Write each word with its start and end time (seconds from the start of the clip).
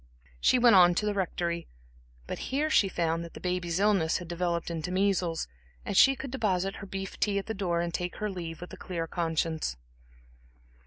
She 0.39 0.57
went 0.57 0.75
on 0.75 0.95
to 0.95 1.05
the 1.05 1.13
Rectory, 1.13 1.67
but 2.25 2.39
here 2.49 2.71
she 2.71 2.89
found 2.89 3.23
that 3.23 3.35
the 3.35 3.39
baby's 3.39 3.79
illness 3.79 4.17
had 4.17 4.27
developed 4.27 4.71
into 4.71 4.91
measles, 4.91 5.47
and 5.85 5.95
she 5.95 6.15
could 6.15 6.31
deposit 6.31 6.77
her 6.77 6.87
beef 6.87 7.19
tea 7.19 7.37
at 7.37 7.45
the 7.45 7.53
door 7.53 7.81
and 7.81 7.93
take 7.93 8.15
her 8.15 8.27
leave 8.31 8.61
with 8.61 8.73
a 8.73 8.77
clear 8.77 9.05
conscience. 9.05 9.77